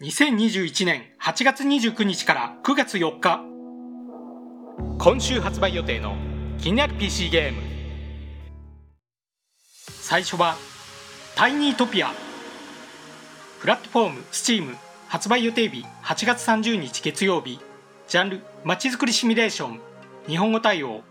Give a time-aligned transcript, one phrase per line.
[0.00, 3.40] 2021年8月29日から9月4日。
[4.96, 6.14] 今週発売予定の
[6.56, 7.60] 気になる PC ゲーム。
[9.76, 10.54] 最初は
[11.34, 12.12] タイニートピア。
[13.60, 14.76] プラットフォーム Steam
[15.08, 17.58] 発売予定日8月30日月曜日。
[18.06, 19.80] ジャンルまちづくりシミュレーション。
[20.28, 21.02] 日本語対応。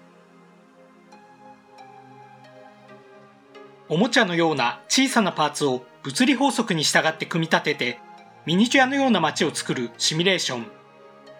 [3.89, 8.06] おもちゃのような小さなパーツを物理法則に従って組み立てて
[8.47, 10.67] ミニチュアのような街を作るシミュレーション。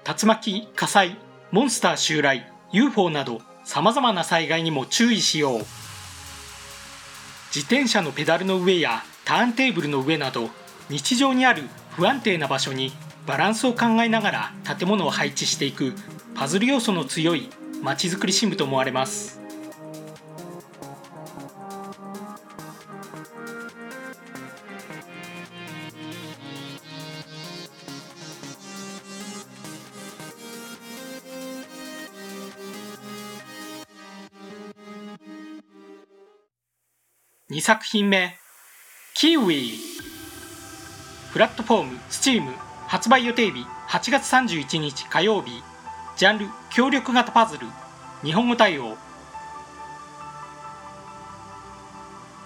[0.06, 1.18] 竜巻火災
[1.52, 5.60] モンスター襲来 UFO など様々な災害にも注意しよう。
[7.56, 10.50] 自転車のペダルの上やターンテーブルの上など
[10.90, 12.92] 日常にある不安定な場所に
[13.26, 15.96] バランスを考えながら建物を配置していく
[16.36, 17.50] パズル要素の強い
[17.82, 19.47] 街づくりシムと思われます。
[37.90, 38.36] 品目
[39.14, 39.78] キウィ
[41.32, 42.52] プラットフォーム Steam
[42.86, 45.64] 発売予定日8月31日火曜日。
[46.18, 47.66] ジャンル協力型パズル。
[48.24, 48.98] 日本語対応。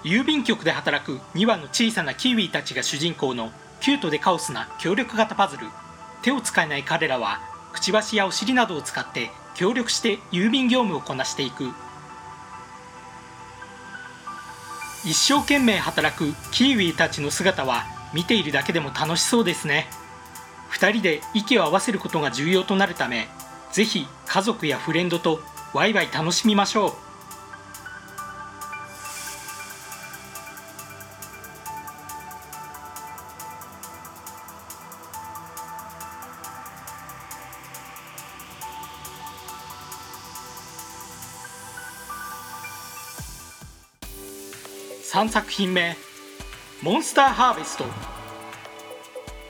[0.03, 5.65] 郵便局で働く2羽の小さなキーウィたちが主人公のキュートでカオスな協力型パズル。
[6.21, 7.41] 手を使えない彼らは
[7.73, 11.71] くちばしやお尻などを使って協力して郵便業務をこなしていく。
[15.03, 19.87] 一生懸命働くキーウィたちの姿は見ているだけでも楽しそうですね。
[20.71, 23.27] 2人で息を合わせることが重要となるため
[23.71, 25.41] ぜひ家族やフレンドと
[25.73, 27.10] ワイワイ楽しみましょう。
[45.11, 45.97] 3作品目
[46.81, 47.83] モンスターハーベスト。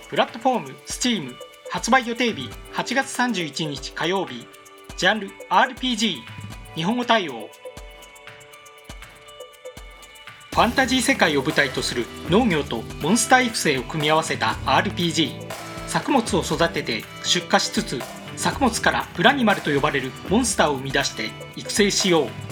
[0.10, 1.36] プラットフォーム Steam
[1.70, 4.48] 発売予定日8月31日火曜日
[4.98, 6.16] ジャンル RPG
[6.74, 7.52] 日本語対応。
[10.50, 15.32] ファンタジー世界を舞台とする農業とモンスター育成を組み合わせた RPG
[15.86, 18.00] 作物を育てて出荷しつつ
[18.36, 22.51] 作物からプラニマルと呼ばれるモンスターを生み出して育成しよう。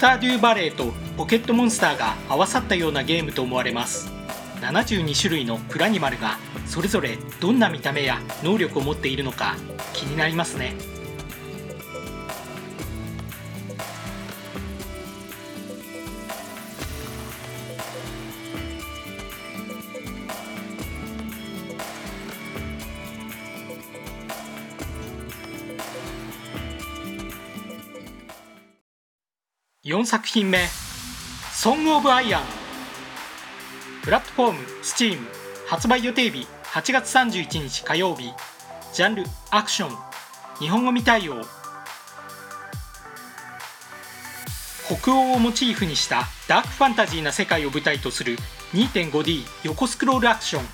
[0.00, 4.10] ターデューバレーとポケットモンスターが合わさったようなゲームと思われます。
[4.62, 9.56] 72種類のプラニマルがそれぞれどんな見た目や能力を持っているのか
[9.92, 10.74] 気になりますね。
[30.00, 30.58] 4作品目
[31.52, 32.42] 「ソング・オブ・アイアン」
[34.02, 35.18] プラットフォーム Steam
[35.66, 38.32] 発売予定日8月31日火曜日。
[38.94, 39.98] ジャンルアクション。
[40.58, 41.44] 日本語未対応。
[44.86, 48.38] 北欧をモチーフにしたダークファンタジーな世界を舞台とする
[48.72, 50.64] 2.5D 横スクロールアクション。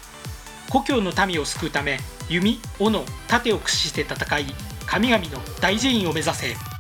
[0.70, 1.98] 故郷の民を救うため
[2.28, 4.46] 弓斧盾を駆使して戦い
[4.86, 6.75] 神々の大寺院を目指せ。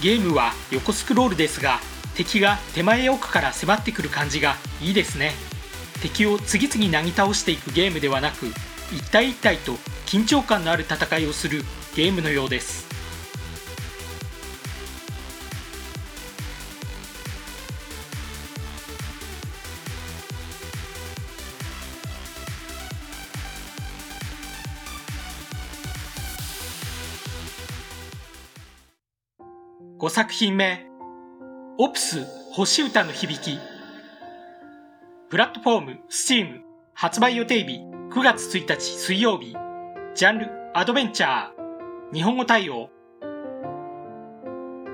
[0.00, 1.80] ゲームは横スクロールですが
[2.14, 5.32] 敵が手前奥から迫ってくる感じがいいですね。
[6.02, 8.46] 敵を次々なぎ倒していくゲームではなく
[8.92, 9.72] 一体一体と
[10.06, 11.62] 緊張感のある戦いをする
[11.94, 12.87] ゲームのようです。
[30.00, 30.86] 5作品目
[31.76, 33.58] オプス星歌の響き。
[35.28, 36.60] プラットフォーム Steam
[36.94, 37.80] 発売予定日
[38.12, 39.56] 9月1日水曜日。
[40.14, 42.14] ジャンルアドベンチャー。
[42.14, 42.90] 日本語対応。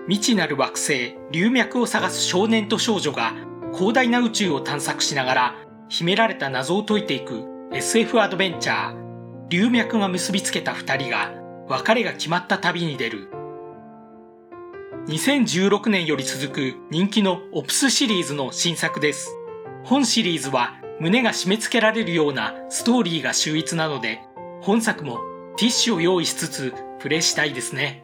[0.09, 3.35] 未知なる惑星流脈を探す少年と少女が
[3.75, 5.55] 広大な宇宙を探索しながら
[5.91, 7.43] 秘められた謎を解いていく
[7.75, 9.49] SF アドベンチャー。
[9.51, 11.31] 流脈が結びつけた2人が
[11.69, 13.34] 別れが決まった旅に出る。
[15.07, 19.37] 2016年より続く人気のオプスシリーズの新作です。
[19.85, 24.23] 本シリーズは胸が締め付けられるようなストーリーが秀逸なので、
[24.63, 25.19] 本作も
[25.59, 28.04] ティッシュを用意しつつプレイしたいですね。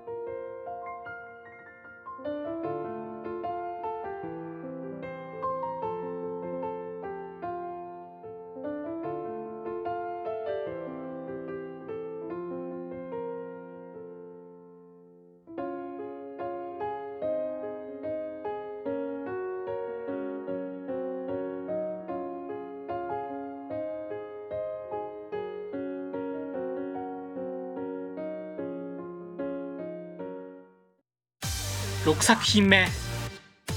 [32.11, 32.89] 6作品目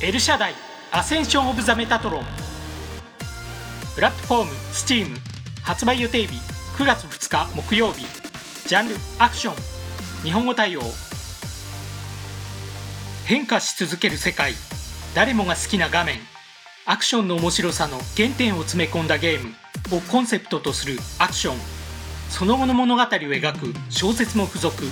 [0.01, 0.55] エルシャダイ
[0.91, 2.23] アセンション・オブ・ザ・メタトロン。
[3.93, 5.15] プラットフォーム STEAM
[5.61, 6.33] 発売予定日
[6.79, 8.07] 9月2日木曜日。
[8.67, 9.55] ジャンルアクション。
[10.23, 10.81] 日本語対応。
[13.25, 14.53] 変化し続ける世界。
[15.13, 16.15] 誰もが好きな画面。
[16.87, 19.53] アクションの面白さの原点を詰め込んだゲーム。
[19.95, 21.57] をコンセプトとするアクション。
[22.31, 24.83] その後の物語を描く小説も付属。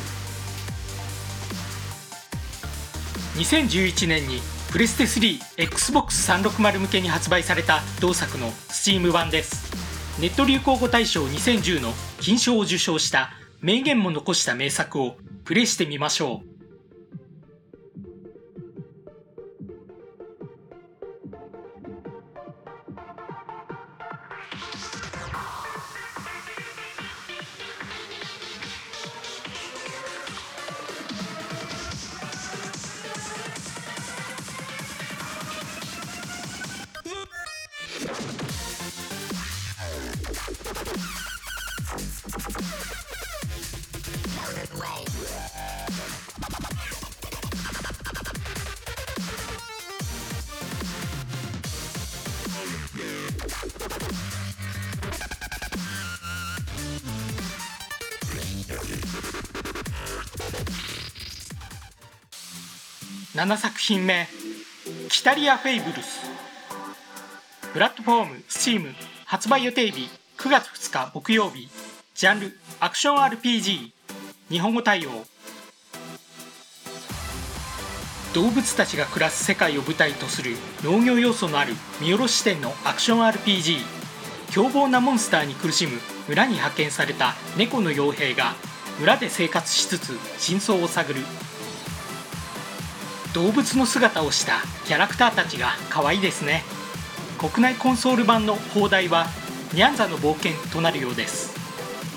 [3.35, 4.39] 2011年に
[4.71, 9.71] プレステ 3XBOX360 向けに発売された同作の Steam 版です。
[10.19, 13.31] ネット流行語大賞2010の金賞を受賞した
[13.61, 16.50] 名言も残した名作をプレイしてみましょう。
[63.33, 64.27] 7作品目
[65.07, 66.19] 「キタリア・フェイブルス」
[67.71, 68.93] プラットフォーム STEAM
[69.23, 71.69] 発売予定日9月2日木曜日。
[72.13, 73.91] ジャンルアクション RPG
[74.49, 75.25] 日本語対応。
[78.33, 83.81] 動物たちが暮らす世界を舞台とする農業要素のある見下ろし視点のアクション RPG
[84.51, 88.55] 凶暴なモンスターに苦しむ村に派遣された猫の傭兵が
[88.99, 91.21] 村で生活しつつ真相を探る。
[93.33, 96.63] 動物の姿をしたキャラクターたちが可愛いですね。
[97.39, 99.25] 国内コンソール版の放題は
[99.73, 101.53] ニャンザの冒険となるようです。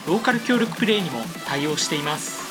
[0.06, 2.43] ローカル協力プレイにも対応しています。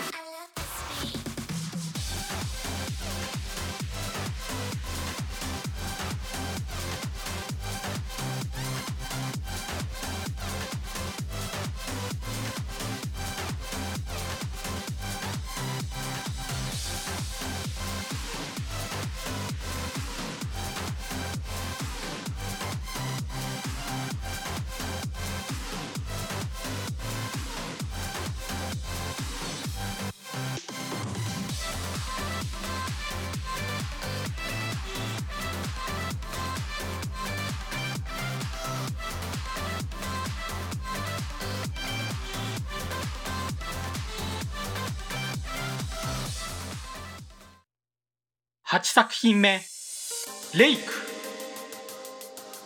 [48.73, 49.61] 8作品目
[50.57, 50.91] 「レイク」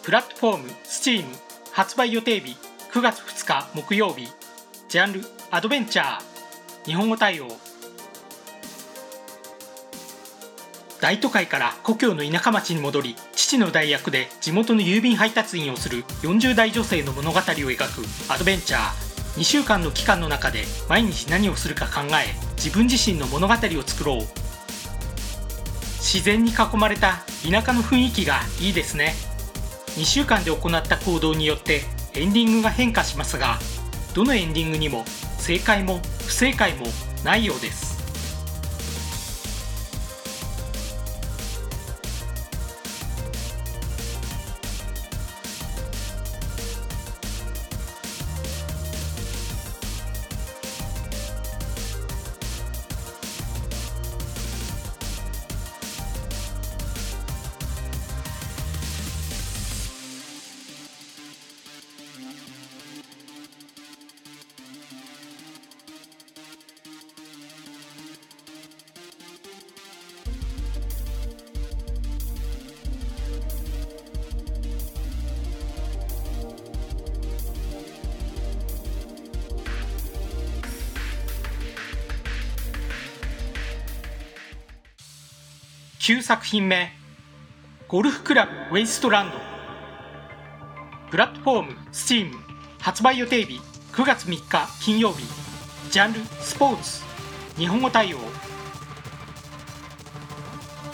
[0.04, 1.26] プラットフォーム STEAM
[1.74, 2.56] 発売予定日
[2.94, 4.30] 9月2日木曜日。
[4.88, 6.22] ジャンルアドベンチャー。
[6.86, 7.50] 日本語対応。
[11.02, 19.40] 大都会から故郷の田舎町に戻り父の代役で地元の郵便配達員をする40代女性の物語を描くアドベンチャー。
[19.42, 24.47] 2週間の期間の中で毎日何をするか考え自分自身の物語を作ろう。
[26.10, 29.14] 自然に囲まれた田舎の雰囲気がいいですね。
[29.98, 31.82] 2週間で行った行動によって
[32.14, 33.60] エンディングが変化しますが
[34.14, 35.04] どのエンディングにも
[35.38, 36.86] 正解も不正解も
[37.26, 37.97] ないようです。
[86.08, 86.90] 9作品目
[87.90, 89.38] ゴルフクラブウェイストランド。
[91.12, 92.32] プラットフォーム STEAM
[92.80, 93.60] 発売予定日
[93.92, 95.26] 9月3日金曜日。
[95.92, 97.04] ジャンルスポーツ。
[97.58, 98.20] 日本語対応。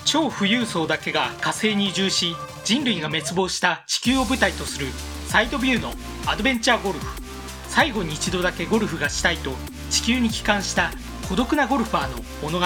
[0.03, 4.88] 超富裕層だけが火星に移住し人類が滅亡した地球を舞台とする
[5.27, 5.91] サイドビューの
[6.25, 7.22] アドベンチャーゴルフ。
[7.67, 9.51] 最後に一度だけゴルフがしたいと
[9.91, 10.89] 地球に帰還した
[11.29, 12.65] 孤独なゴルファーの物語。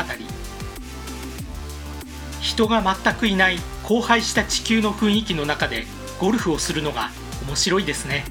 [2.47, 5.85] 人が全くいない荒廃した地球の雰囲気の中で
[6.17, 7.09] ゴルフをするのが
[7.45, 8.23] 面白いですね。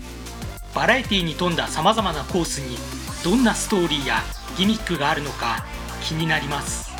[0.74, 2.78] バラエティに富んださまざまなコースに
[3.22, 4.22] どんなストーリーや
[4.56, 5.66] ギミックがあるのか
[6.02, 6.95] 気になります。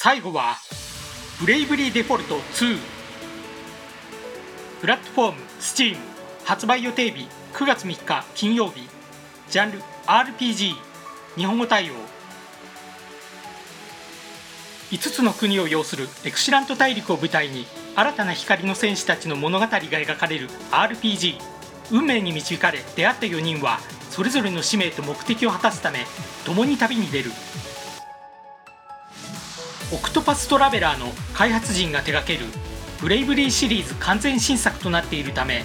[0.00, 0.58] 最後は
[1.40, 2.78] ブレイブリーデフォルト2
[4.80, 5.96] プラットフォーム Steam
[6.44, 8.88] 発売予定日9月3日金曜日。
[9.50, 10.74] ジャンル RPG
[11.34, 11.94] 日本語対応。
[14.92, 21.40] 5つの国を要するエクシラント大陸を舞台に新たな光の戦士たちの物語が描かれる RPG
[21.90, 26.06] 運命に導かれ出会った4人はそれぞれの使命と目的を果たすため
[26.44, 27.32] 共に旅に出る。
[29.90, 32.44] オクトパストラベラーの開発陣が手掛ける
[33.00, 35.64] ブレイブリーシリーズ完全新作となっているため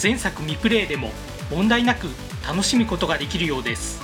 [0.00, 1.10] 前作未プレイでも
[1.50, 2.06] 問題なく
[2.46, 4.03] 楽しむことができるようです。